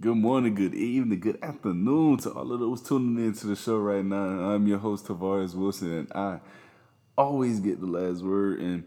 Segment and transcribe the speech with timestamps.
[0.00, 3.76] Good morning, good evening, good afternoon to all of those tuning in to the show
[3.76, 4.16] right now.
[4.16, 6.40] I'm your host, Tavares Wilson, and I
[7.18, 8.60] always get the last word.
[8.60, 8.84] And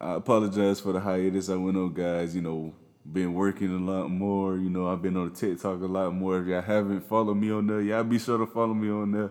[0.00, 2.34] I apologize for the hiatus I went on, guys.
[2.34, 2.74] You know,
[3.12, 4.56] been working a lot more.
[4.56, 6.40] You know, I've been on TikTok a lot more.
[6.40, 9.30] If y'all haven't followed me on there, y'all be sure to follow me on there.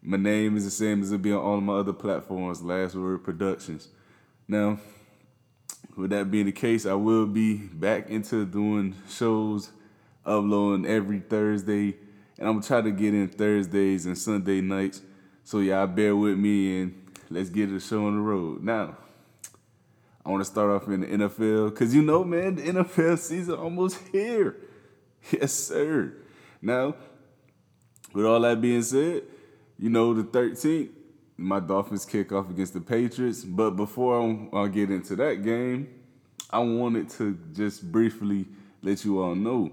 [0.00, 3.24] My name is the same as it be on all my other platforms, Last Word
[3.24, 3.88] Productions.
[4.46, 4.78] Now,
[5.96, 9.70] with that being the case, I will be back into doing shows
[10.24, 11.96] uploading every Thursday,
[12.38, 15.02] and I'm gonna try to get in Thursdays and Sunday nights.
[15.44, 18.62] So y'all bear with me and let's get the show on the road.
[18.62, 18.96] Now,
[20.24, 23.54] I want to start off in the NFL because you know, man, the NFL season
[23.54, 24.56] almost here.
[25.30, 26.14] Yes, sir.
[26.62, 26.94] Now,
[28.14, 29.24] with all that being said,
[29.78, 30.90] you know the 13th,
[31.36, 33.44] my Dolphins kick off against the Patriots.
[33.44, 35.88] But before I get into that game,
[36.50, 38.46] I wanted to just briefly
[38.82, 39.72] let you all know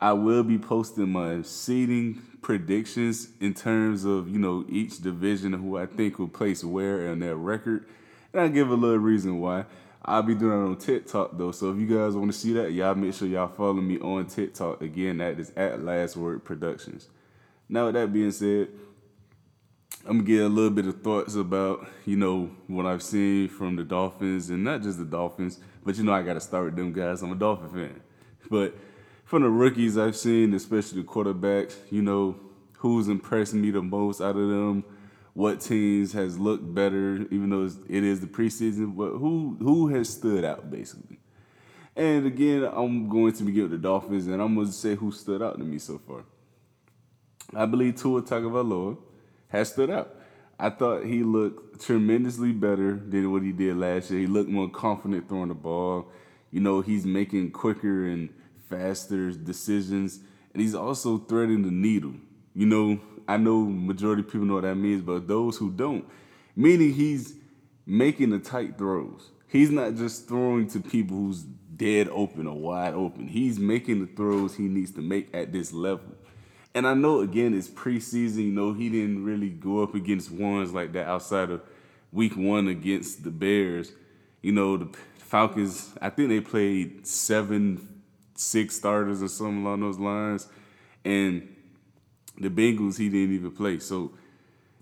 [0.00, 5.76] I will be posting my seeding predictions in terms of, you know, each division who
[5.76, 7.86] I think will place where in their record.
[8.32, 9.66] And I give a little reason why.
[10.02, 11.52] I'll be doing it on TikTok though.
[11.52, 14.26] So if you guys want to see that, y'all make sure y'all follow me on
[14.26, 14.80] TikTok.
[14.80, 17.08] Again, that is at Last Word Productions.
[17.68, 18.68] Now with that being said,
[20.06, 23.76] I'm gonna get a little bit of thoughts about, you know, what I've seen from
[23.76, 26.94] the Dolphins and not just the Dolphins, but you know I gotta start with them
[26.94, 27.20] guys.
[27.22, 28.00] I'm a Dolphin fan.
[28.50, 28.74] But
[29.30, 32.34] from the rookies I've seen, especially the quarterbacks, you know,
[32.78, 34.82] who's impressed me the most out of them,
[35.34, 40.08] what teams has looked better, even though it is the preseason, but who who has
[40.08, 41.20] stood out basically.
[41.94, 45.12] And again, I'm going to begin with the Dolphins, and I'm going to say who
[45.12, 46.24] stood out to me so far.
[47.54, 48.98] I believe Tua Tagovailoa
[49.46, 50.12] has stood out.
[50.58, 54.18] I thought he looked tremendously better than what he did last year.
[54.18, 56.10] He looked more confident throwing the ball.
[56.50, 58.30] You know, he's making quicker and
[58.70, 60.20] faster decisions,
[60.54, 62.14] and he's also threading the needle.
[62.54, 66.04] You know, I know majority people know what that means, but those who don't,
[66.56, 67.34] meaning he's
[67.84, 69.30] making the tight throws.
[69.48, 73.26] He's not just throwing to people who's dead open or wide open.
[73.26, 76.14] He's making the throws he needs to make at this level.
[76.74, 80.72] And I know again it's preseason, you know, he didn't really go up against ones
[80.72, 81.62] like that outside of
[82.12, 83.92] week one against the Bears.
[84.42, 84.88] You know, the
[85.18, 87.99] Falcons, I think they played seven
[88.40, 90.48] six starters or something along those lines.
[91.04, 91.54] And
[92.38, 93.78] the Bengals, he didn't even play.
[93.78, 94.12] So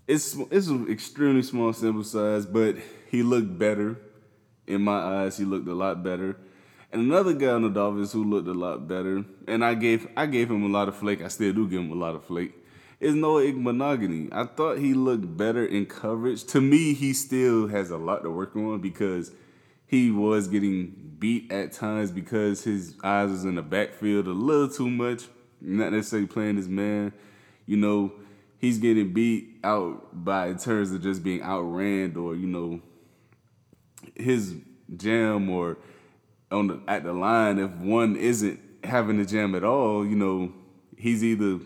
[0.07, 2.77] it's it's an extremely small sample size, but
[3.09, 3.99] he looked better.
[4.65, 6.37] In my eyes, he looked a lot better.
[6.91, 10.25] And another guy on the Dolphins who looked a lot better, and I gave I
[10.25, 11.21] gave him a lot of flake.
[11.21, 12.53] I still do give him a lot of flake.
[12.99, 14.29] Is Noah Igbinoghene.
[14.31, 16.43] I thought he looked better in coverage.
[16.45, 19.31] To me, he still has a lot to work on because
[19.89, 24.69] he was getting beat at times because his eyes was in the backfield a little
[24.69, 25.23] too much.
[25.59, 27.11] Not necessarily playing his man.
[27.65, 28.11] You know,
[28.59, 32.81] he's getting beat out by in terms of just being outran or, you know,
[34.13, 34.53] his
[34.95, 35.79] jam or
[36.51, 40.53] on the at the line, if one isn't having the jam at all, you know,
[40.97, 41.59] he's either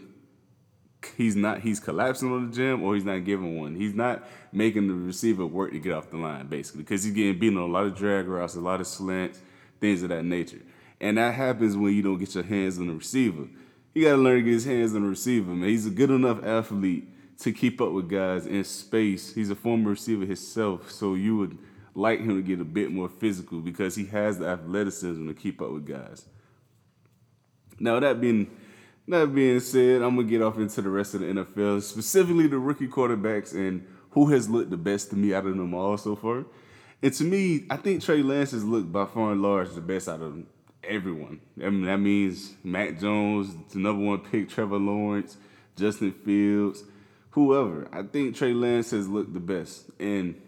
[1.17, 3.75] he's not he's collapsing on the jam or he's not giving one.
[3.75, 7.39] He's not making the receiver work to get off the line basically because he's getting
[7.39, 9.39] beaten on a lot of drag routes, a lot of slants,
[9.79, 10.61] things of that nature.
[11.01, 13.47] And that happens when you don't get your hands on the receiver.
[13.93, 15.69] He got to learn to get his hands on the receiver, man.
[15.69, 17.07] He's a good enough athlete
[17.39, 19.33] to keep up with guys in space.
[19.33, 21.57] He's a former receiver himself, so you would
[21.93, 25.61] like him to get a bit more physical because he has the athleticism to keep
[25.61, 26.25] up with guys.
[27.79, 28.49] Now that being
[29.07, 32.57] that being said, I'm gonna get off into the rest of the NFL, specifically the
[32.57, 36.15] rookie quarterbacks and who has looked the best to me out of them all so
[36.15, 36.45] far.
[37.01, 40.07] And to me, I think Trey Lance has looked by far and large the best
[40.07, 40.43] out of
[40.83, 41.41] everyone.
[41.61, 45.37] I mean, that means Mac Jones, the number one pick, Trevor Lawrence,
[45.75, 46.83] Justin Fields,
[47.31, 47.89] whoever.
[47.91, 49.89] I think Trey Lance has looked the best.
[49.99, 50.39] And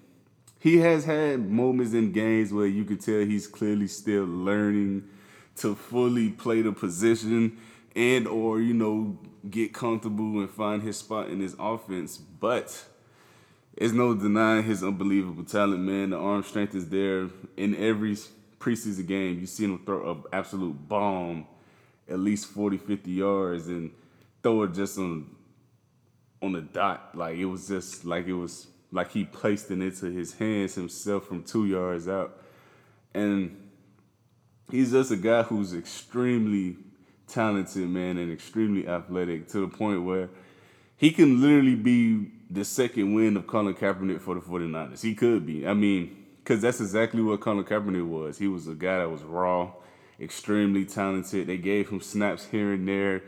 [0.59, 5.09] he has had moments in games where you could tell he's clearly still learning
[5.57, 7.57] to fully play the position
[7.95, 9.17] and or you know
[9.49, 12.85] get comfortable and find his spot in his offense but
[13.77, 16.11] there's no denying his unbelievable talent man.
[16.11, 17.27] The arm strength is there
[17.57, 18.15] in every
[18.57, 19.39] preseason game.
[19.39, 21.45] You see him throw an absolute bomb
[22.07, 23.91] at least 40 50 yards and
[24.43, 25.29] throw it just on
[26.41, 27.11] on the dot.
[27.15, 31.27] Like it was just like it was like he placed it into his hands himself
[31.27, 32.41] from two yards out.
[33.13, 33.69] And
[34.71, 36.77] he's just a guy who's extremely
[37.27, 40.29] talented, man, and extremely athletic to the point where
[40.97, 45.01] he can literally be the second win of Colin Kaepernick for the 49ers.
[45.01, 45.67] He could be.
[45.67, 48.37] I mean, because that's exactly what Colin Kaepernick was.
[48.37, 49.71] He was a guy that was raw.
[50.19, 51.47] extremely talented.
[51.47, 53.23] They gave him snaps here and there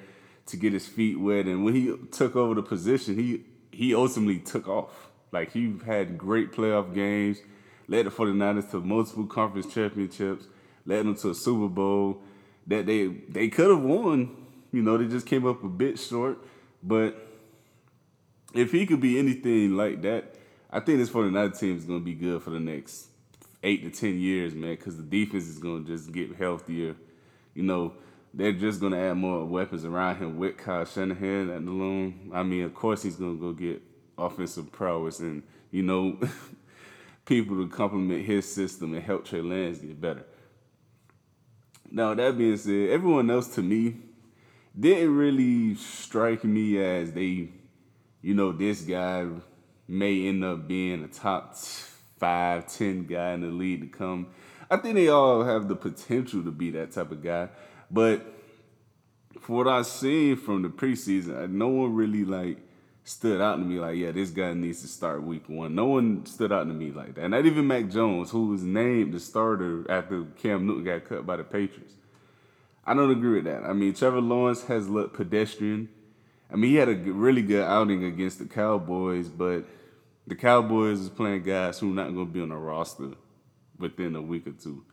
[0.47, 4.39] to get his feet wet, and when he took over the position, he he ultimately
[4.39, 5.09] took off.
[5.31, 7.39] Like he had great playoff games,
[7.87, 10.45] led the 49ers to multiple conference championships,
[10.85, 12.21] led them to a Super Bowl
[12.67, 14.35] that they they could have won.
[14.71, 16.37] You know, they just came up a bit short,
[16.83, 17.27] but
[18.53, 20.35] if he could be anything like that,
[20.69, 23.07] I think this 49 team is going to be good for the next
[23.63, 26.95] eight to 10 years, man, because the defense is going to just get healthier.
[27.53, 27.93] You know,
[28.33, 32.31] they're just going to add more weapons around him with Kyle Shanahan at the loom.
[32.33, 33.81] I mean, of course, he's going to go get
[34.17, 36.17] offensive prowess and, you know,
[37.25, 40.25] people to complement his system and help Trey Lance get better.
[41.91, 43.97] Now, that being said, everyone else to me
[44.77, 47.49] didn't really strike me as they
[48.21, 49.25] you know, this guy
[49.87, 51.55] may end up being a top
[52.19, 54.27] five, ten guy in the league to come.
[54.69, 57.49] I think they all have the potential to be that type of guy.
[57.89, 58.25] But
[59.39, 62.57] for what I've seen from the preseason, no one really like
[63.07, 65.73] stood out to me like, yeah, this guy needs to start week one.
[65.73, 67.29] No one stood out to me like that.
[67.29, 71.37] Not even Mac Jones, who was named the starter after Cam Newton got cut by
[71.37, 71.93] the Patriots.
[72.85, 73.63] I don't agree with that.
[73.63, 75.87] I mean, Trevor Lawrence has looked pedestrian.
[76.51, 79.65] I mean, he had a really good outing against the Cowboys, but
[80.25, 83.11] the Cowboys is playing guys who are not going to be on the roster
[83.79, 84.83] within a week or two.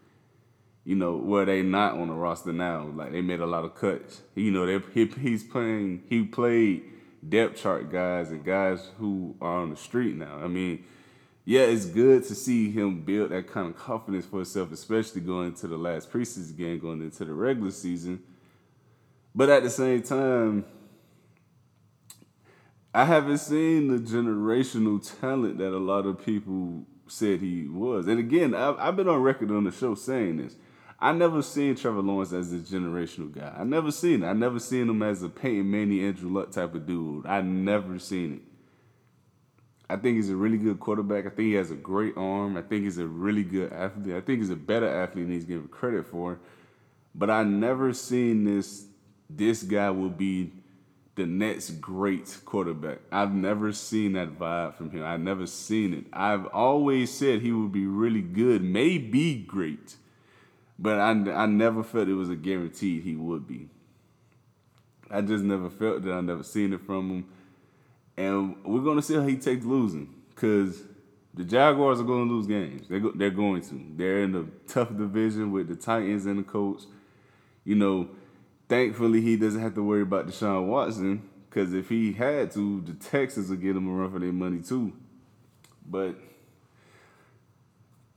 [0.84, 3.74] You know, where they not on the roster now, like they made a lot of
[3.74, 4.22] cuts.
[4.36, 6.04] You know, they he, he's playing.
[6.08, 6.84] He played
[7.28, 10.38] depth chart guys and guys who are on the street now.
[10.42, 10.84] I mean,
[11.44, 15.48] yeah, it's good to see him build that kind of confidence for himself, especially going
[15.48, 18.22] into the last preseason game, going into the regular season.
[19.34, 20.64] But at the same time,
[22.94, 28.06] I haven't seen the generational talent that a lot of people said he was.
[28.06, 30.56] And again, I've, I've been on record on the show saying this.
[30.98, 33.54] I never seen Trevor Lawrence as a generational guy.
[33.58, 34.26] I never seen it.
[34.26, 37.26] I never seen him as a Peyton Manning, Andrew Luck type of dude.
[37.26, 38.40] I never seen it.
[39.88, 41.26] I think he's a really good quarterback.
[41.26, 42.56] I think he has a great arm.
[42.56, 44.14] I think he's a really good athlete.
[44.14, 46.38] I think he's a better athlete than he's given credit for.
[47.14, 48.86] But I never seen this.
[49.28, 50.52] This guy will be
[51.16, 52.98] the next great quarterback.
[53.12, 55.04] I've never seen that vibe from him.
[55.04, 56.06] I've never seen it.
[56.12, 59.96] I've always said he would be really good, maybe great,
[60.78, 63.68] but I, I never felt it was a guarantee he would be.
[65.10, 66.12] I just never felt that.
[66.12, 67.26] I never seen it from him.
[68.16, 70.82] And we're to see how he takes losing because
[71.34, 72.88] the Jaguars are to lose games.
[72.88, 73.84] They're, go, they're going to.
[73.96, 76.86] They're in a tough division with the Titans and the Colts.
[77.64, 78.08] You know,
[78.68, 82.94] thankfully he doesn't have to worry about Deshaun Watson because if he had to, the
[82.94, 84.92] Texans would get him a run for their money too.
[85.86, 86.16] But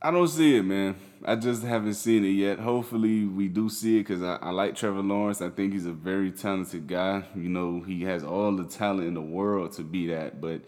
[0.00, 0.96] I don't see it, man.
[1.24, 2.60] I just haven't seen it yet.
[2.60, 5.42] Hopefully, we do see it because I, I, like Trevor Lawrence.
[5.42, 7.24] I think he's a very talented guy.
[7.34, 10.60] You know, he has all the talent in the world to be that, but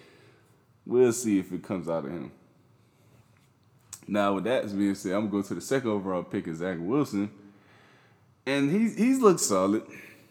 [0.85, 2.32] we'll see if it comes out of him.
[4.09, 6.56] Now, with that being said, I'm going to go to the second overall pick of
[6.56, 7.31] Zach Wilson
[8.47, 9.82] and he's he's looked solid.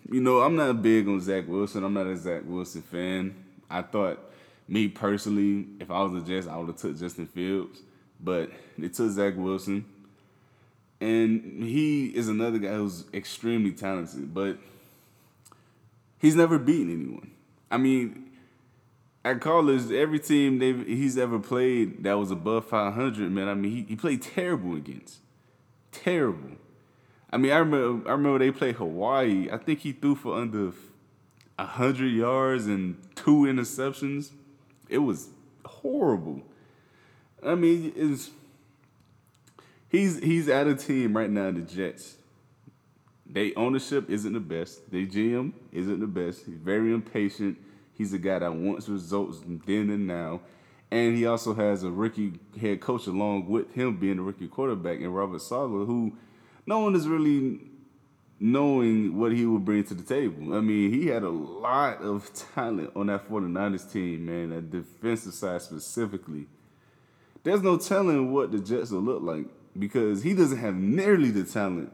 [0.09, 1.83] You know, I'm not big on Zach Wilson.
[1.83, 3.35] I'm not a Zach Wilson fan.
[3.69, 4.19] I thought,
[4.67, 7.79] me personally, if I was a Jets, I would have took Justin Fields,
[8.19, 9.85] but they took Zach Wilson,
[10.99, 14.57] and he is another guy who's extremely talented, but
[16.17, 17.31] he's never beaten anyone.
[17.71, 18.31] I mean,
[19.23, 23.47] at college, every team they he's ever played that was above 500, man.
[23.47, 25.19] I mean, he, he played terrible against,
[25.91, 26.51] terrible.
[27.31, 29.49] I mean, I remember I remember they played Hawaii.
[29.51, 30.71] I think he threw for under
[31.57, 34.31] hundred yards and two interceptions.
[34.87, 35.29] It was
[35.65, 36.41] horrible.
[37.43, 38.31] I mean, it's
[39.89, 42.15] he's he's at a team right now, the Jets.
[43.25, 44.91] They ownership isn't the best.
[44.91, 46.45] Their GM isn't the best.
[46.45, 47.59] He's very impatient.
[47.93, 50.41] He's a guy that wants results then and now.
[50.89, 54.99] And he also has a rookie head coach along with him being a rookie quarterback
[54.99, 56.13] and Robert Saleh, who
[56.65, 57.59] no one is really
[58.39, 60.55] knowing what he would bring to the table.
[60.55, 65.33] I mean, he had a lot of talent on that 49ers team, man, that defensive
[65.33, 66.47] side specifically.
[67.43, 69.45] There's no telling what the Jets will look like
[69.77, 71.91] because he doesn't have nearly the talent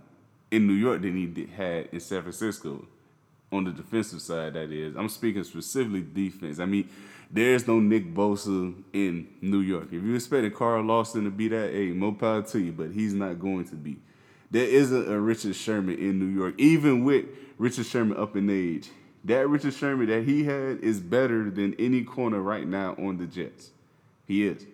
[0.52, 2.86] in New York than he did, had in San Francisco
[3.52, 4.96] on the defensive side, that is.
[4.96, 6.60] I'm speaking specifically defense.
[6.60, 6.90] I mean,
[7.30, 9.88] there's no Nick Bosa in New York.
[9.88, 13.14] If you expected Carl Lawson to be that, hey, more power to you, but he's
[13.14, 13.98] not going to be.
[14.52, 17.26] There isn't a Richard Sherman in New York, even with
[17.58, 18.90] Richard Sherman up in age.
[19.26, 23.26] That Richard Sherman that he had is better than any corner right now on the
[23.26, 23.72] Jets.
[24.28, 24.66] He is.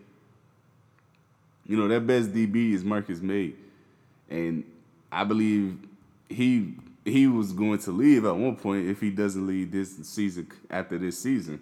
[1.72, 3.54] You know, that best DB is Marcus Maye.
[4.30, 4.66] And
[5.10, 5.78] I believe
[6.28, 6.74] he
[7.06, 10.98] he was going to leave at one point if he doesn't leave this season after
[10.98, 11.62] this season.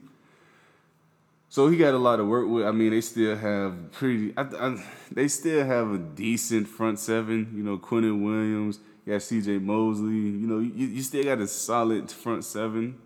[1.48, 2.66] So he got a lot of work with.
[2.66, 4.34] I mean, they still have pretty.
[4.36, 7.54] I, I, they still have a decent front seven.
[7.56, 8.80] You know, Quinnen Williams.
[9.06, 9.60] You got C.J.
[9.60, 10.12] Mosley.
[10.12, 12.98] You know, you, you still got a solid front seven.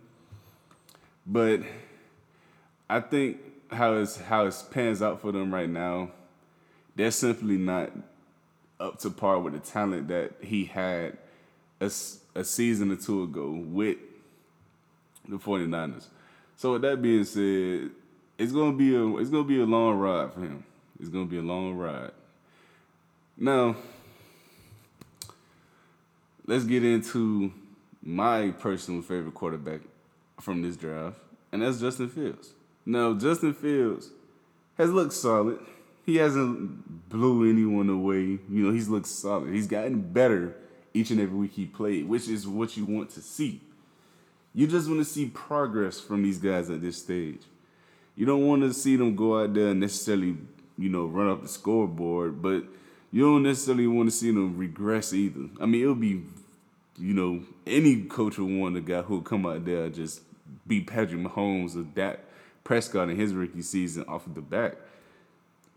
[1.27, 1.63] But
[2.89, 3.39] I think
[3.73, 6.11] how it's how it pans out for them right now,
[6.95, 7.91] they're simply not
[8.79, 11.17] up to par with the talent that he had
[11.79, 11.91] a,
[12.35, 13.97] a season or two ago with
[15.27, 16.07] the 49ers.
[16.55, 17.91] So with that being said,
[18.37, 20.63] it's gonna be a it's gonna be a long ride for him.
[20.99, 22.11] It's gonna be a long ride.
[23.37, 23.75] Now,
[26.45, 27.51] let's get into
[28.01, 29.81] my personal favorite quarterback
[30.39, 31.17] from this draft,
[31.51, 32.53] and that's Justin Fields.
[32.85, 34.09] Now, Justin Fields
[34.77, 35.59] has looked solid.
[36.05, 38.21] He hasn't blew anyone away.
[38.21, 39.53] You know, he's looked solid.
[39.53, 40.55] He's gotten better
[40.93, 43.61] each and every week he played, which is what you want to see.
[44.53, 47.41] You just want to see progress from these guys at this stage.
[48.15, 50.37] You don't want to see them go out there and necessarily,
[50.77, 52.63] you know, run up the scoreboard, but
[53.11, 55.49] you don't necessarily want to see them regress either.
[55.59, 56.21] I mean, it'll be,
[56.99, 60.21] you know, any coach would want a guy who'll come out there and just
[60.67, 62.19] beat Patrick Mahomes or Dak
[62.63, 64.77] Prescott in his rookie season off of the back.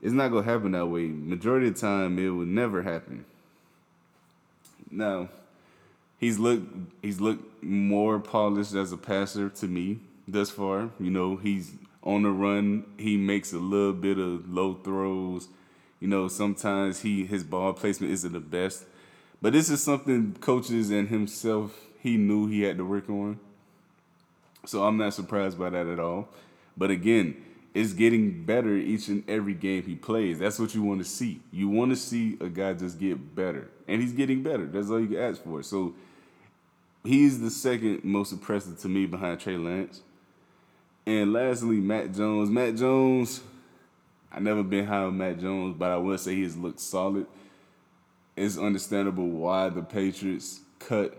[0.03, 1.07] It's not gonna happen that way.
[1.07, 3.25] Majority of the time, it would never happen.
[4.91, 5.29] Now,
[6.19, 6.67] he's looked
[7.03, 10.91] he's looked more polished as a passer to me thus far.
[11.01, 11.73] You know, he's
[12.03, 12.85] on the run.
[12.99, 15.49] He makes a little bit of low throws.
[16.01, 18.85] You know, sometimes he his ball placement isn't the best.
[19.43, 23.39] But this is something coaches and himself he knew he had to work on.
[24.65, 26.29] So I'm not surprised by that at all.
[26.77, 27.37] But again,
[27.77, 30.39] it's getting better each and every game he plays.
[30.39, 31.43] That's what you want to see.
[31.53, 33.69] You want to see a guy just get better.
[33.87, 34.65] And he's getting better.
[34.65, 35.63] That's all you can ask for.
[35.63, 35.95] So
[37.05, 40.01] he's the second most impressive to me behind Trey Lance.
[41.05, 42.49] And lastly, Mac Jones.
[42.49, 43.43] Mac Jones,
[44.33, 47.27] I never been high on Mac Jones, but I will say he has looked solid.
[48.37, 51.15] It's understandable why the Patriots cut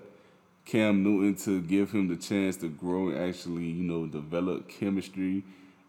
[0.66, 5.44] Cam Newton to give him the chance to grow and actually, you know, develop chemistry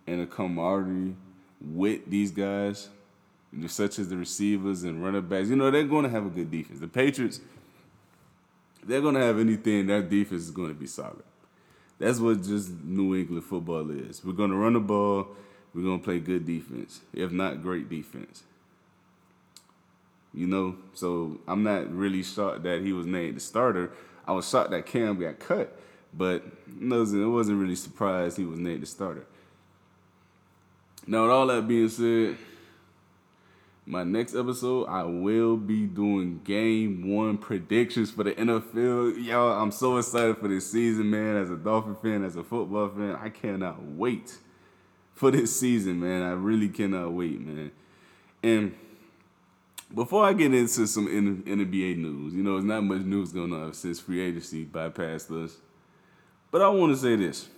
[0.09, 1.15] and a camaraderie
[1.61, 2.89] with these guys,
[3.67, 5.49] such as the receivers and running backs.
[5.49, 6.81] You know, they're going to have a good defense.
[6.81, 7.41] The Patriots,
[8.85, 9.87] they're going to have anything.
[9.87, 11.23] Their defense is going to be solid.
[11.99, 14.25] That's what just New England football is.
[14.25, 15.29] We're going to run the ball.
[15.75, 18.45] We're going to play good defense, if not great defense.
[20.33, 23.91] You know, so I'm not really shocked that he was named the starter.
[24.27, 25.77] I was shocked that Cam got cut,
[26.15, 26.45] but
[26.81, 29.27] it wasn't really surprised he was named the starter.
[31.11, 32.37] Now, with all that being said,
[33.87, 39.25] my next episode, I will be doing game one predictions for the NFL.
[39.25, 41.39] Y'all, I'm so excited for this season, man.
[41.39, 44.37] As a Dolphin fan, as a football fan, I cannot wait
[45.15, 46.21] for this season, man.
[46.21, 47.71] I really cannot wait, man.
[48.43, 48.75] And
[49.95, 53.73] before I get into some NBA news, you know, there's not much news going on
[53.73, 55.57] since free agency bypassed us.
[56.51, 57.49] But I want to say this.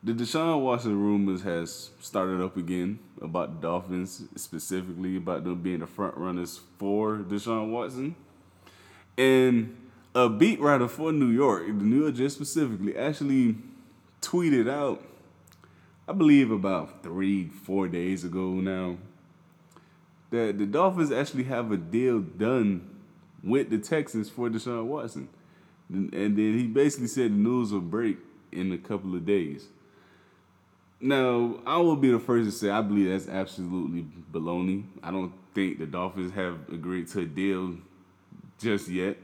[0.00, 5.80] The Deshaun Watson rumors has started up again about the Dolphins, specifically about them being
[5.80, 8.14] the front runners for Deshaun Watson.
[9.16, 9.76] And
[10.14, 13.56] a beat writer for New York, the New York Jets specifically, actually
[14.22, 15.02] tweeted out,
[16.06, 18.98] I believe about three, four days ago now,
[20.30, 22.88] that the Dolphins actually have a deal done
[23.42, 25.28] with the Texans for Deshaun Watson.
[25.88, 28.18] And then he basically said the news will break
[28.52, 29.66] in a couple of days.
[31.00, 34.84] Now, I will be the first to say I believe that's absolutely baloney.
[35.02, 37.76] I don't think the Dolphins have agreed to a deal
[38.58, 39.16] just yet.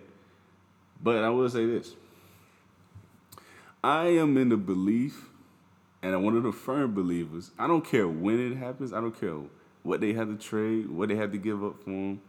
[1.02, 1.94] But I will say this.
[3.82, 5.28] I am in the belief,
[6.02, 7.50] and I'm one of the firm believers.
[7.58, 8.92] I don't care when it happens.
[8.92, 9.36] I don't care
[9.82, 12.20] what they had to trade, what they had to give up for him.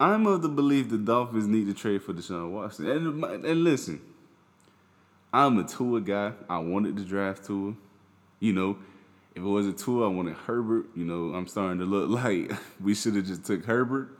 [0.00, 2.88] I'm of the belief the Dolphins need to trade for Deshaun Watson.
[2.88, 4.00] And, and listen,
[5.32, 6.32] I'm a Tua guy.
[6.48, 7.74] I wanted to draft Tua.
[8.40, 8.78] You know,
[9.34, 10.86] if it wasn't Tua, I wanted Herbert.
[10.94, 14.18] You know, I'm starting to look like we should have just took Herbert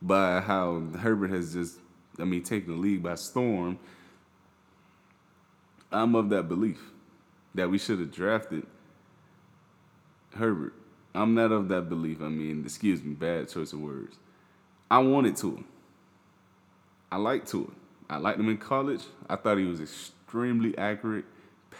[0.00, 1.78] by how Herbert has just,
[2.18, 3.78] I mean, taken the league by storm.
[5.92, 6.80] I'm of that belief
[7.54, 8.66] that we should have drafted
[10.34, 10.74] Herbert.
[11.14, 12.20] I'm not of that belief.
[12.20, 14.16] I mean, excuse me, bad choice of words.
[14.90, 15.64] I wanted to.
[17.10, 17.68] I liked Tua.
[18.08, 19.02] I liked him in college.
[19.28, 21.24] I thought he was extremely accurate,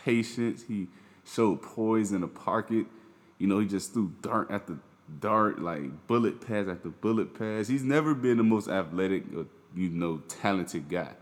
[0.04, 0.64] patient.
[0.66, 0.88] He
[1.26, 2.86] showed poise in the pocket.
[3.38, 4.78] You know, he just threw dart after
[5.20, 7.68] dart, like bullet pass after bullet pass.
[7.68, 11.12] He's never been the most athletic or you know talented guy.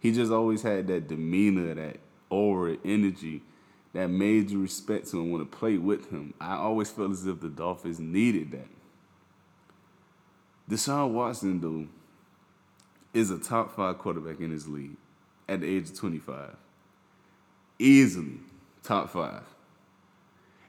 [0.00, 1.98] He just always had that demeanor, that
[2.28, 3.42] aura, energy
[3.92, 6.34] that made you respect him and want to play with him.
[6.40, 8.68] I always felt as if the Dolphins needed that.
[10.68, 11.86] Deshaun Watson, though,
[13.18, 14.96] is a top five quarterback in his league
[15.48, 16.56] at the age of 25.
[17.78, 18.40] Easily
[18.86, 19.42] top five.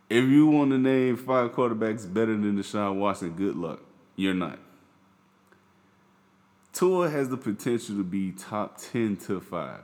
[0.10, 3.82] If you want to name five quarterbacks better than Deshaun Watson, good luck.
[4.16, 4.60] You're not.
[6.74, 9.80] Tua has the potential to be top 10 to 5.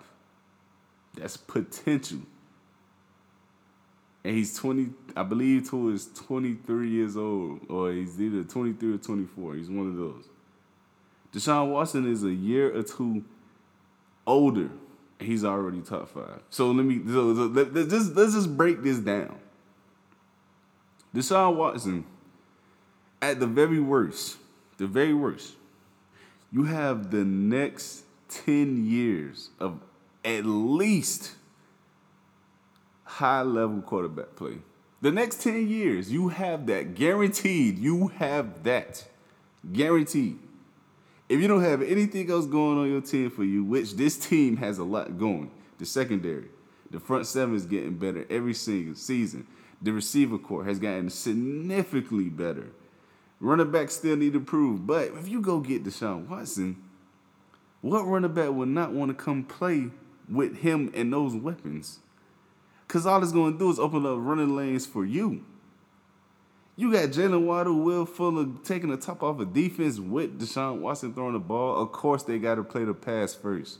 [1.15, 2.19] That's potential.
[4.23, 8.97] And he's 20, I believe Tua is 23 years old, or he's either 23 or
[8.97, 9.55] 24.
[9.55, 10.29] He's one of those.
[11.33, 13.23] Deshaun Watson is a year or two
[14.25, 14.69] older,
[15.23, 16.41] he's already top five.
[16.49, 19.37] So let me, so, so let, let's, just, let's just break this down.
[21.15, 22.05] Deshaun Watson,
[23.21, 24.37] at the very worst,
[24.77, 25.53] the very worst,
[26.51, 29.79] you have the next 10 years of
[30.25, 31.33] at least
[33.03, 34.57] high level quarterback play.
[35.01, 37.77] The next 10 years, you have that guaranteed.
[37.77, 39.05] You have that
[39.71, 40.39] guaranteed.
[41.29, 44.57] If you don't have anything else going on your team for you, which this team
[44.57, 46.49] has a lot going, the secondary,
[46.91, 49.47] the front seven is getting better every single season.
[49.81, 52.67] The receiver core has gotten significantly better.
[53.39, 56.81] Running back still need to prove, but if you go get Deshaun Watson,
[57.81, 59.89] what running back would not want to come play
[60.29, 61.99] with him and those weapons?
[62.87, 65.43] Because all it's going to do is open up running lanes for you.
[66.75, 70.79] You got Jaylen Waddle, Will Fuller taking the top off a of defense with Deshaun
[70.79, 71.81] Watson throwing the ball.
[71.81, 73.77] Of course, they got to play the pass first.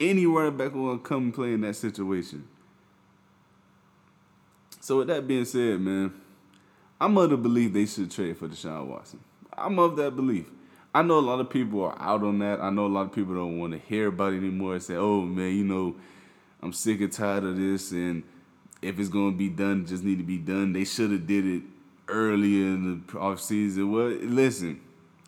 [0.00, 2.48] Any running back will come and play in that situation.
[4.80, 6.12] So with that being said, man,
[7.00, 9.20] I'm of the belief they should trade for Deshaun Watson.
[9.56, 10.46] I'm of that belief.
[10.92, 12.60] I know a lot of people are out on that.
[12.60, 14.96] I know a lot of people don't want to hear about it anymore and say,
[14.96, 15.94] oh man, you know,
[16.60, 18.24] I'm sick and tired of this and
[18.82, 20.72] if it's gonna be done, just need to be done.
[20.72, 21.62] They should have did it
[22.08, 23.90] earlier in the off season.
[23.92, 24.80] Well, listen,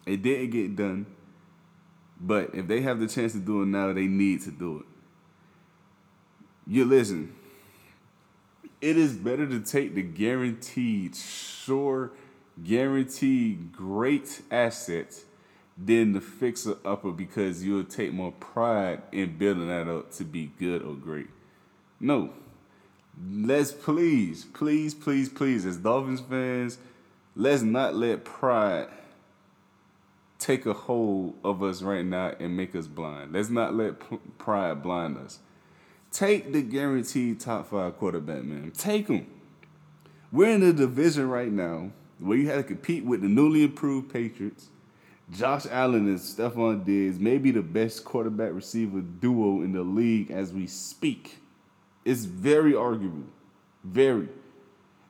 [0.07, 1.07] it didn't get done.
[2.21, 4.87] But if they have the chance to do it now, they need to do it.
[6.67, 7.35] You listen.
[8.81, 12.13] It is better to take the guaranteed, sure,
[12.63, 15.25] guaranteed great assets
[15.79, 20.53] than the fixer upper because you'll take more pride in building that up to be
[20.59, 21.29] good or great.
[22.01, 22.33] No,
[23.31, 26.79] let's please, please, please, please, as Dolphins fans,
[27.37, 28.89] let's not let pride
[30.39, 33.33] take a hold of us right now and make us blind.
[33.33, 33.95] Let's not let
[34.39, 35.39] pride blind us.
[36.11, 38.73] Take the guaranteed top five quarterback, man.
[38.77, 39.27] Take him.
[40.31, 44.13] We're in a division right now where you have to compete with the newly improved
[44.13, 44.69] Patriots.
[45.31, 50.31] Josh Allen and Stefon Diggs may be the best quarterback receiver duo in the league
[50.31, 51.39] as we speak.
[52.05, 53.25] It's very arguable.
[53.85, 54.29] Very.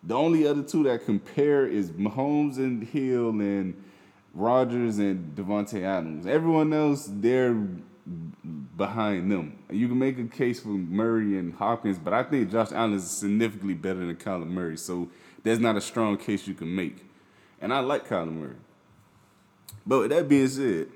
[0.03, 3.83] The only other two that compare is Mahomes and Hill and
[4.35, 6.27] Rodgers and Davante Adams.
[6.27, 7.55] Everyone else, they're
[8.77, 9.59] behind them.
[9.71, 13.09] You can make a case for Murray and Hopkins, but I think Josh Allen is
[13.09, 14.77] significantly better than Kyler Murray.
[14.77, 15.09] So
[15.43, 17.05] there's not a strong case you can make.
[17.61, 18.57] And I like Kyler Murray.
[19.87, 20.89] But with that being said,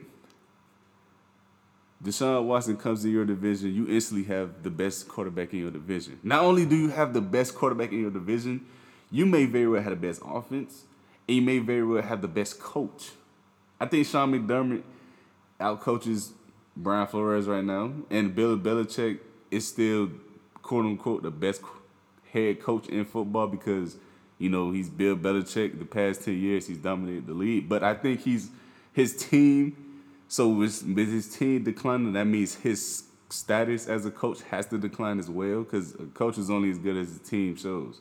[2.07, 6.21] Deshaun Watson comes to your division, you instantly have the best quarterback in your division.
[6.23, 8.65] Not only do you have the best quarterback in your division,
[9.11, 10.85] you may very well have the best offense,
[11.27, 13.11] and you may very well have the best coach.
[13.81, 14.85] I think Sean McDermott
[15.61, 16.31] outcoaches
[16.77, 19.19] Brian Flores right now, and Bill Belichick
[19.51, 20.11] is still
[20.63, 21.61] quote unquote the best
[22.33, 23.97] head coach in football because
[24.39, 25.77] you know he's Bill Belichick.
[25.77, 28.51] The past ten years, he's dominated the league, but I think he's
[28.93, 29.86] his team
[30.29, 34.79] so with, with his team declining, that means his status as a coach has to
[34.79, 38.01] decline as well because a coach is only as good as the team shows.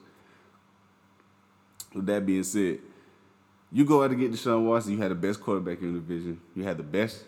[1.94, 2.80] With that being said,
[3.72, 6.40] you go out to get Deshaun Watson, you had the best quarterback in your division.
[6.56, 7.24] You had the best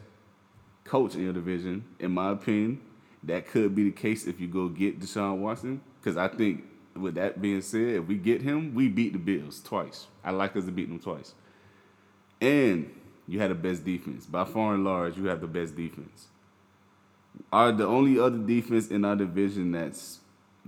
[0.83, 1.83] coach in your division.
[1.99, 2.81] In my opinion,
[3.23, 5.81] that could be the case if you go get Deshaun Watson.
[5.99, 6.63] Because I think,
[6.95, 10.07] with that being said, if we get him, we beat the Bills twice.
[10.23, 11.33] I like us to beat them twice.
[12.39, 12.93] And
[13.27, 14.25] you had the best defense.
[14.25, 16.27] By far and large, you have the best defense.
[17.51, 20.19] Our the only other defense in our division that's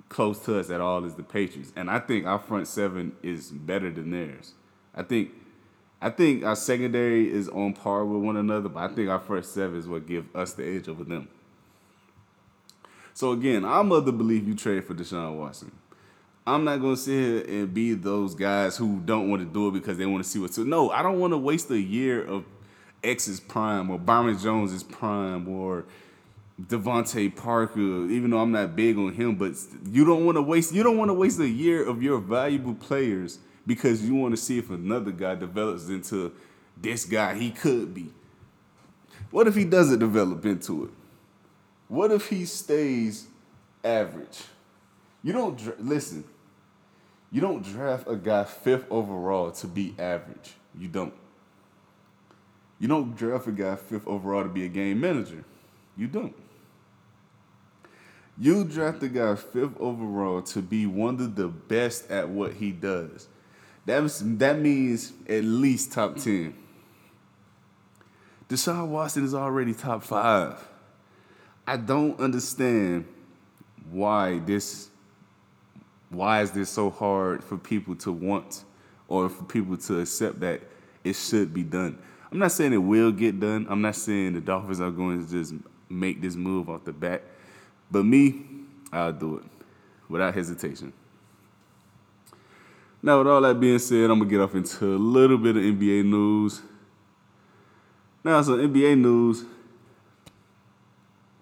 [0.07, 3.51] close to us at all is the Patriots, and I think our front seven is
[3.51, 4.53] better than theirs.
[4.93, 5.31] I think,
[6.01, 9.45] I think our secondary is on par with one another, but I think our front
[9.45, 11.27] seven is what give us the edge over them.
[13.13, 15.71] So again, I'm of the belief you trade for Deshaun Watson.
[16.53, 19.71] I'm not gonna sit here and be those guys who don't want to do it
[19.71, 20.57] because they want to see what's.
[20.57, 22.43] No, I don't want to waste a year of
[23.03, 25.85] X's prime or Byron Jones' prime or
[26.59, 29.53] DeVante Parker, even though I'm not big on him, but
[29.91, 32.73] you don't want to waste you don't want to waste a year of your valuable
[32.73, 36.33] players because you want to see if another guy develops into
[36.75, 38.09] this guy he could be.
[39.29, 40.91] What if he doesn't develop into it?
[41.87, 43.27] What if he stays
[43.83, 44.39] average?
[45.21, 46.23] You don't dra- listen.
[47.31, 50.55] You don't draft a guy fifth overall to be average.
[50.77, 51.13] You don't.
[52.79, 55.43] You don't draft a guy fifth overall to be a game manager.
[55.95, 56.35] You don't.
[58.37, 62.71] You draft a guy fifth overall to be one of the best at what he
[62.71, 63.27] does.
[63.85, 66.55] That, was, that means at least top 10.
[68.47, 70.65] Deshaun Watson is already top five.
[71.67, 73.05] I don't understand
[73.91, 74.89] why this
[76.09, 78.63] why is this so hard for people to want
[79.07, 80.61] or for people to accept that
[81.03, 81.97] it should be done?
[82.31, 83.65] I'm not saying it will get done.
[83.69, 85.53] I'm not saying the Dolphins are going to just
[85.89, 87.23] make this move off the bat.
[87.91, 88.45] But me,
[88.91, 89.43] I'll do it
[90.07, 90.93] without hesitation.
[93.01, 95.63] Now, with all that being said, I'm gonna get off into a little bit of
[95.63, 96.61] NBA news.
[98.23, 99.45] Now, some NBA news.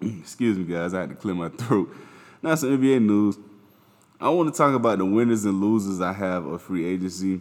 [0.00, 0.94] Excuse me, guys.
[0.94, 1.94] I had to clear my throat.
[2.42, 3.36] Now, some NBA news.
[4.20, 7.40] I want to talk about the winners and losers I have of free agency,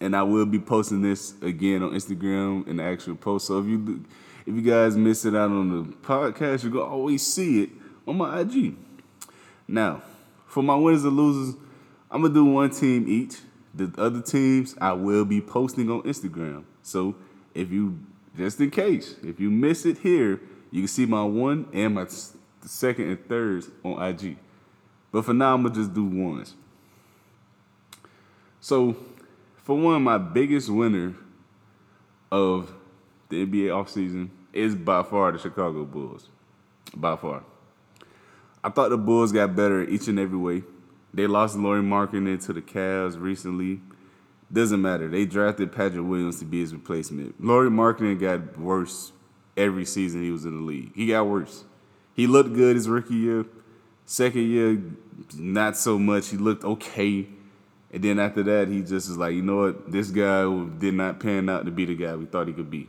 [0.00, 3.48] and I will be posting this again on Instagram in the actual post.
[3.48, 4.04] So if you
[4.46, 7.70] if you guys miss it out on the podcast, you can always see it
[8.06, 8.76] on my IG.
[9.66, 10.02] Now,
[10.46, 11.56] for my winners and losers,
[12.08, 13.38] I'm gonna do one team each.
[13.74, 16.62] The other teams I will be posting on Instagram.
[16.84, 17.16] So
[17.52, 17.98] if you
[18.36, 22.06] just in case, if you miss it here, you can see my one and my
[22.60, 24.36] second and thirds on IG.
[25.12, 26.56] But for now, I'm gonna just do ones.
[28.60, 28.96] So,
[29.62, 31.14] for one, my biggest winner
[32.30, 32.72] of
[33.28, 36.28] the NBA offseason is by far the Chicago Bulls.
[36.94, 37.44] By far.
[38.64, 40.62] I thought the Bulls got better each and every way.
[41.12, 43.80] They lost Lauri Markkanen to the Cavs recently.
[44.52, 45.08] Doesn't matter.
[45.08, 47.42] They drafted Patrick Williams to be his replacement.
[47.42, 49.12] Lauri Markkanen got worse
[49.56, 50.92] every season he was in the league.
[50.94, 51.64] He got worse.
[52.14, 53.44] He looked good his rookie year.
[54.04, 54.82] Second year,
[55.36, 56.28] not so much.
[56.28, 57.26] He looked okay.
[57.92, 59.92] And then after that, he just is like, you know what?
[59.92, 60.42] This guy
[60.78, 62.88] did not pan out to be the guy we thought he could be.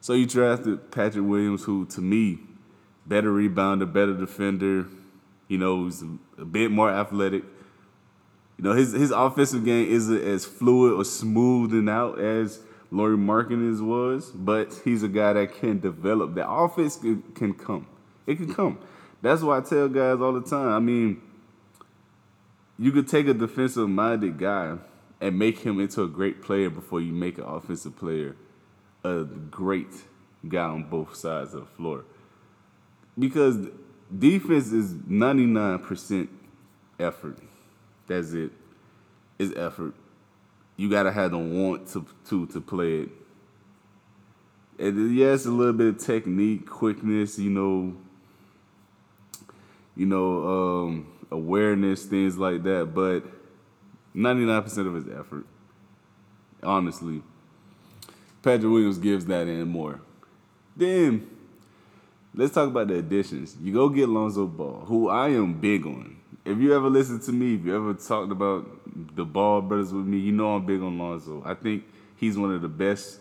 [0.00, 2.38] So you drafted Patrick Williams, who to me,
[3.06, 4.86] better rebounder, better defender.
[5.48, 6.02] You know, he's
[6.38, 7.44] a, bit more athletic.
[8.56, 13.16] You know, his his offensive game isn't as fluid or smooth and out as Lauri
[13.16, 16.34] Markkanen's was, but he's a guy that can develop.
[16.34, 17.86] The offense can, can come.
[18.26, 18.78] It can come.
[19.26, 20.68] That's why I tell guys all the time.
[20.68, 21.20] I mean,
[22.78, 24.76] you could take a defensive minded guy
[25.20, 28.36] and make him into a great player before you make an offensive player
[29.02, 29.92] a great
[30.48, 32.04] guy on both sides of the floor.
[33.18, 33.68] Because
[34.16, 36.28] defense is 99%
[37.00, 37.38] effort.
[38.06, 38.52] That's it.
[39.40, 39.94] It's effort.
[40.76, 43.08] You gotta have the want to to to play it.
[44.78, 47.96] And yes, a little bit of technique, quickness, you know,
[49.96, 52.92] you know, um, awareness, things like that.
[52.94, 53.24] But
[54.14, 55.46] 99% of his effort,
[56.62, 57.22] honestly.
[58.42, 60.00] Patrick Williams gives that and more.
[60.76, 61.28] Then
[62.32, 63.56] let's talk about the additions.
[63.60, 66.16] You go get Lonzo Ball, who I am big on.
[66.44, 68.68] If you ever listen to me, if you ever talked about
[69.16, 71.42] the Ball brothers with me, you know I'm big on Lonzo.
[71.44, 71.84] I think
[72.16, 73.18] he's one of the best,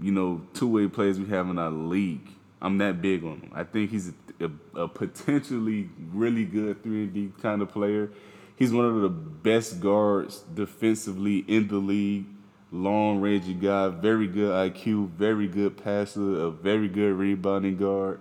[0.00, 2.28] you know, two-way players we have in our league.
[2.60, 3.52] I'm that big on him.
[3.54, 8.10] I think he's a, a, a potentially really good 3 and D kind of player.
[8.56, 12.26] He's one of the best guards defensively in the league.
[12.70, 18.20] Long rangey guy, very good IQ, very good passer, a very good rebounding guard.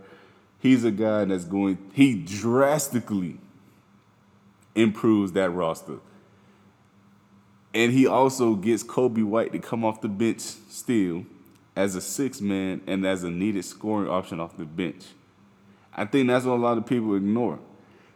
[0.59, 1.77] He's a guy that's going.
[1.93, 3.37] He drastically
[4.75, 5.99] improves that roster.
[7.73, 11.25] And he also gets Coby White to come off the bench still
[11.75, 15.05] as a six man and as a needed scoring option off the bench.
[15.93, 17.59] I think that's what a lot of people ignore.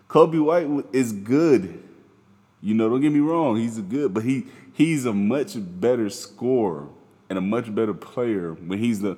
[0.08, 1.84] Coby White is good.
[2.62, 6.88] You know, don't get me wrong, he's good, but he he's a much better scorer
[7.30, 9.18] and a much better player when he's the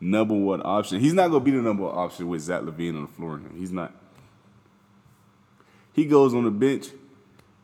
[0.00, 1.00] number one option.
[1.00, 3.40] He's not gonna be the number one option with Zach LaVine on the floor.
[3.56, 3.94] He's not.
[5.92, 6.88] He goes on the bench,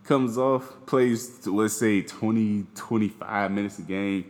[0.04, 4.24] comes off, plays let's say 20, 25 minutes a game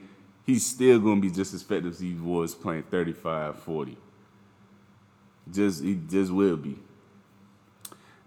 [0.45, 3.97] he's still to be just as effective as he was playing 35, 40.
[5.51, 6.79] Just he just will be.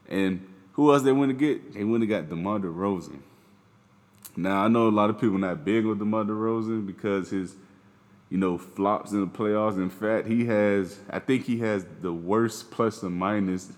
[0.08, 1.73] And who else they went to get?
[1.73, 3.19] They went to got DeMar DeRozan.
[4.36, 7.56] Now I know a lot of people not big with DeMar DeRozan because his
[8.30, 9.77] you know, flops in the playoffs.
[9.77, 13.71] In fact, he has, I think he has the worst plus or minus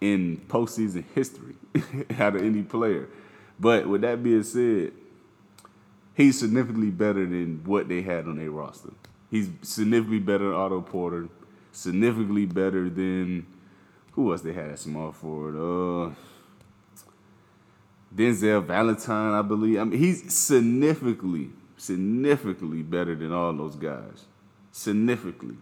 [0.00, 1.54] in postseason history
[2.18, 3.08] out of any player.
[3.58, 4.92] But with that being said,
[6.14, 8.92] he's significantly better than what they had on their roster.
[9.30, 11.28] He's significantly better than Otto Porter,
[11.74, 13.46] significantly better than
[14.12, 15.56] who else they had at small forward?
[15.56, 16.14] Uh,
[18.14, 19.78] Denzel Valentine, I believe.
[19.80, 24.24] I mean, he's significantly, significantly better than all those guys.
[24.70, 25.56] Significantly.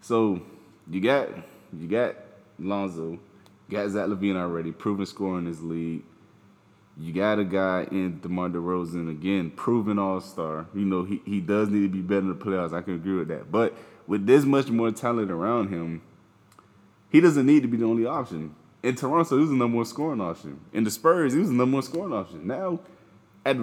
[0.00, 0.42] So
[0.90, 1.28] you got
[1.78, 2.16] you got
[2.58, 3.18] Lonzo,
[3.70, 6.02] got Zach LaVine already, proven scorer in this league.
[6.96, 10.66] You got a guy in DeMar DeRozan again, proven all star.
[10.74, 12.72] You know, he, he does need to be better in the playoffs.
[12.72, 13.50] I can agree with that.
[13.50, 16.02] But with this much more talent around him,
[17.10, 18.54] he doesn't need to be the only option.
[18.82, 20.60] In Toronto, he was the number one scoring option.
[20.72, 22.46] In the Spurs, he was the number one scoring option.
[22.46, 22.80] Now,
[23.46, 23.56] at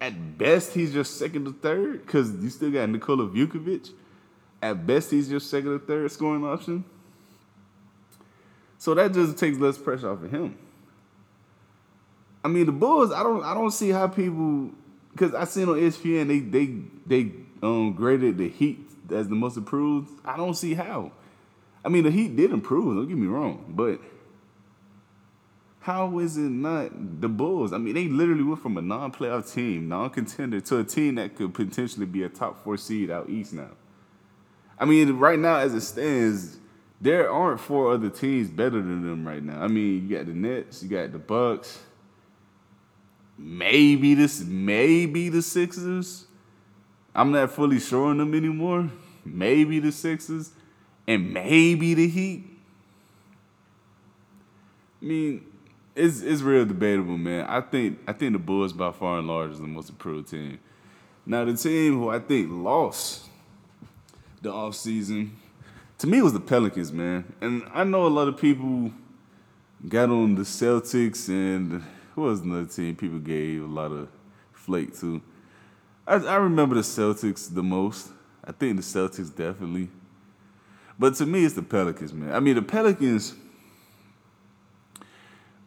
[0.00, 3.90] at best, he's just second or third because you still got Nikola Vucevic.
[4.62, 6.84] At best, he's just second or third scoring option.
[8.78, 10.58] So that just takes less pressure off of him.
[12.44, 13.12] I mean, the Bulls.
[13.12, 13.42] I don't.
[13.42, 14.70] I don't see how people
[15.12, 19.56] because I seen on ESPN they they they um graded the Heat as the most
[19.56, 20.10] improved.
[20.24, 21.12] I don't see how.
[21.84, 22.96] I mean, the Heat did improve.
[22.96, 24.00] Don't get me wrong, but
[25.80, 27.74] how is it not the Bulls?
[27.74, 31.52] I mean, they literally went from a non-playoff team, non-contender, to a team that could
[31.52, 33.70] potentially be a top four seed out east now.
[34.78, 36.56] I mean, right now as it stands,
[37.02, 39.60] there aren't four other teams better than them right now.
[39.60, 41.80] I mean, you got the Nets, you got the Bucks,
[43.36, 46.26] maybe this, maybe the Sixers.
[47.14, 48.90] I'm not fully sure on them anymore.
[49.24, 50.50] Maybe the Sixers,
[51.06, 52.44] and maybe the Heat.
[55.00, 55.46] I mean,
[55.94, 57.46] it's it's real debatable, man.
[57.46, 60.58] I think I think the Bulls by far and large is the most improved team.
[61.26, 63.28] Now the team who I think lost
[64.42, 65.30] the offseason
[65.98, 67.24] to me it was the Pelicans, man.
[67.40, 68.90] And I know a lot of people
[69.88, 71.82] got on the Celtics and
[72.14, 74.08] who was another team people gave a lot of
[74.52, 75.22] flake to.
[76.06, 78.10] I, I remember the Celtics the most.
[78.44, 79.88] I think the Celtics definitely.
[80.98, 82.32] But to me, it's the Pelicans, man.
[82.32, 83.34] I mean, the Pelicans,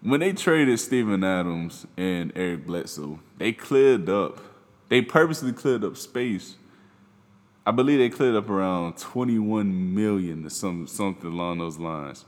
[0.01, 4.39] when they traded Steven Adams and Eric Bledsoe, they cleared up,
[4.89, 6.55] they purposely cleared up space
[7.67, 12.23] I believe they cleared up around 21 million or some something along those lines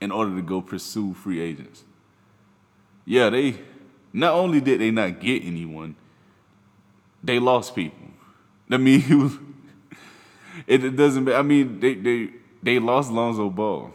[0.00, 1.84] in order to go pursue free agents.
[3.04, 3.56] Yeah, they
[4.10, 5.96] not only did they not get anyone,
[7.22, 7.98] they lost people.
[8.70, 9.38] I mean, it, was,
[10.66, 11.28] it doesn't.
[11.28, 12.28] I mean, they they
[12.62, 13.92] they lost Lonzo Ball.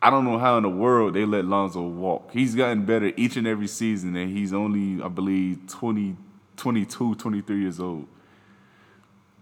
[0.00, 2.30] I don't know how in the world they let Lonzo walk.
[2.32, 6.16] He's gotten better each and every season, and he's only, I believe, 20,
[6.56, 8.06] 22, 23 years old.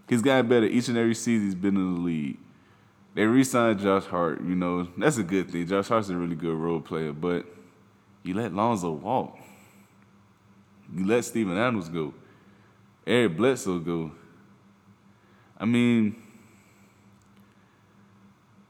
[0.09, 2.39] He's gotten better each and every season he's been in the league.
[3.15, 4.41] They re-signed Josh Hart.
[4.41, 5.67] You know that's a good thing.
[5.67, 7.45] Josh Hart's a really good role player, but
[8.23, 9.39] you let Lonzo walk.
[10.95, 12.15] You let Steven Adams go.
[13.07, 14.13] Eric Bledsoe go.
[15.59, 16.17] I mean,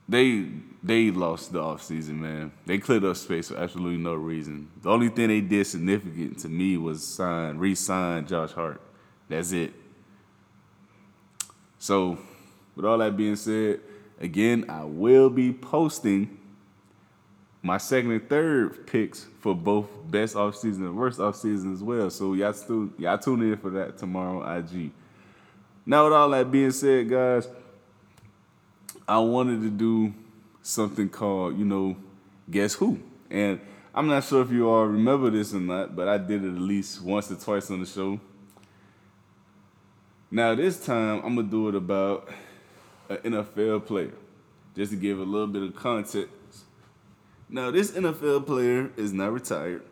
[0.08, 0.48] they
[0.82, 2.52] they lost the offseason, man.
[2.64, 4.70] They cleared up space for absolutely no reason.
[4.82, 8.80] The only thing they did significant to me was sign, re-sign Josh Hart.
[9.28, 9.72] That's it.
[11.78, 12.18] So,
[12.76, 13.80] with all that being said,
[14.20, 16.35] again, I will be posting
[17.66, 22.08] my second and third picks for both best offseason and worst offseason as well.
[22.10, 24.92] So y'all still y'all tune in for that tomorrow IG.
[25.84, 27.48] Now with all that being said, guys,
[29.08, 30.14] I wanted to do
[30.62, 31.96] something called, you know,
[32.48, 33.00] guess who?
[33.28, 33.60] And
[33.92, 36.60] I'm not sure if you all remember this or not, but I did it at
[36.60, 38.20] least once or twice on the show.
[40.30, 42.28] Now this time I'm gonna do it about
[43.08, 44.12] an NFL player,
[44.76, 46.30] just to give a little bit of context.
[47.48, 49.82] Now this NFL player is not retired.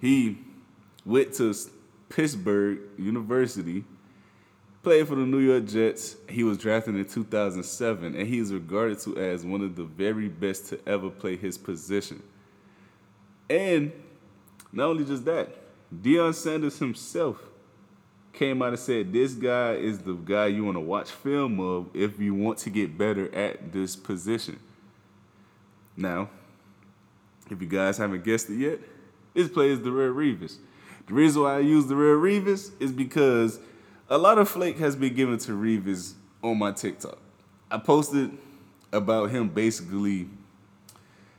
[0.00, 0.38] He
[1.04, 1.54] went to
[2.08, 3.84] Pittsburgh University,
[4.82, 6.16] played for the New York Jets.
[6.28, 10.28] He was drafted in 2007, and he is regarded to as one of the very
[10.28, 12.22] best to ever play his position.
[13.50, 13.92] And
[14.72, 15.48] not only just that,
[15.94, 17.42] Deion Sanders himself
[18.32, 21.88] came out and said this guy is the guy you want to watch film of
[21.94, 24.60] if you want to get better at this position.
[25.96, 26.28] Now,
[27.52, 28.78] if you guys haven't guessed it yet,
[29.34, 30.56] this player is Darrelle Revis.
[31.06, 33.60] The reason why I use Darrelle Revis is because
[34.08, 37.18] a lot of flake has been given to Revis on my TikTok.
[37.70, 38.30] I posted
[38.92, 40.28] about him basically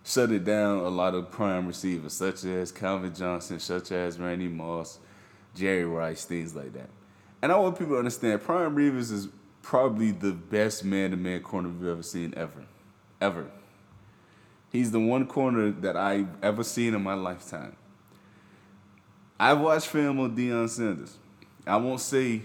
[0.03, 4.99] shutting down a lot of prime receivers, such as Calvin Johnson, such as Randy Moss,
[5.55, 6.89] Jerry Rice, things like that.
[7.41, 9.29] And I want people to understand Prime Revis is
[9.61, 12.65] probably the best man to man corner we've ever seen ever.
[13.21, 13.51] Ever.
[14.71, 17.75] He's the one corner that I've ever seen in my lifetime.
[19.39, 21.17] I've watched film on Deion Sanders.
[21.65, 22.41] I won't say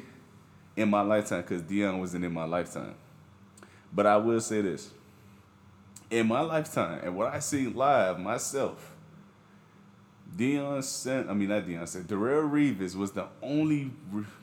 [0.77, 2.95] in my lifetime because Deion wasn't in my lifetime.
[3.93, 4.91] But I will say this.
[6.11, 8.93] In my lifetime, and what I see live myself,
[10.37, 13.91] Deion sent, I mean not Deion said, Darrelle Revis was the only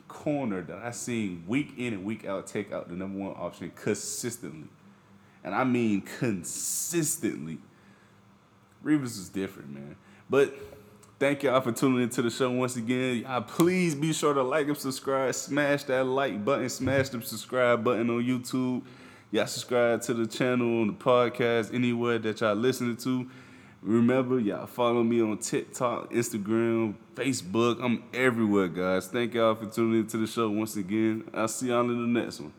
[0.08, 3.72] corner that I seen week in and week out take out the number one option
[3.74, 4.68] consistently.
[5.44, 7.58] And I mean consistently.
[8.84, 9.96] Revis is different, man.
[10.28, 10.54] But
[11.18, 13.18] thank y'all for tuning into the show once again.
[13.18, 15.34] Y'all please be sure to like and subscribe.
[15.34, 18.82] Smash that like button, smash the subscribe button on YouTube.
[19.30, 23.28] Y'all subscribe to the channel, on the podcast, anywhere that y'all listening to.
[23.80, 27.82] Remember, y'all follow me on TikTok, Instagram, Facebook.
[27.82, 29.08] I'm everywhere, guys.
[29.08, 31.24] Thank y'all for tuning into the show once again.
[31.34, 32.52] I'll see y'all in the next one.